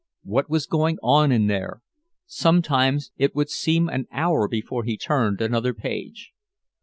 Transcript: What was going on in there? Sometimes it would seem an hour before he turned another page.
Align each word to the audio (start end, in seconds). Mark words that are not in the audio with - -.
What 0.23 0.49
was 0.49 0.65
going 0.65 0.97
on 1.03 1.31
in 1.31 1.45
there? 1.45 1.83
Sometimes 2.25 3.11
it 3.17 3.35
would 3.35 3.51
seem 3.51 3.87
an 3.87 4.07
hour 4.11 4.47
before 4.47 4.83
he 4.83 4.97
turned 4.97 5.39
another 5.41 5.75
page. 5.75 6.31